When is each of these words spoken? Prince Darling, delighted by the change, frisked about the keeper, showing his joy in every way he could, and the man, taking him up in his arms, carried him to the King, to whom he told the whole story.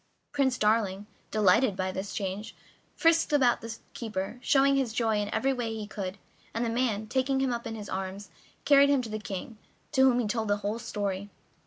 Prince 0.31 0.57
Darling, 0.57 1.05
delighted 1.29 1.75
by 1.75 1.91
the 1.91 2.03
change, 2.03 2.55
frisked 2.95 3.31
about 3.31 3.61
the 3.61 3.77
keeper, 3.93 4.39
showing 4.41 4.75
his 4.75 4.93
joy 4.93 5.17
in 5.19 5.31
every 5.31 5.53
way 5.53 5.75
he 5.75 5.85
could, 5.85 6.17
and 6.55 6.65
the 6.65 6.71
man, 6.71 7.05
taking 7.05 7.39
him 7.39 7.53
up 7.53 7.67
in 7.67 7.75
his 7.75 7.87
arms, 7.87 8.31
carried 8.65 8.89
him 8.89 9.03
to 9.03 9.09
the 9.09 9.19
King, 9.19 9.59
to 9.91 10.01
whom 10.09 10.17
he 10.17 10.25
told 10.25 10.47
the 10.47 10.57
whole 10.65 10.79
story. 10.79 11.29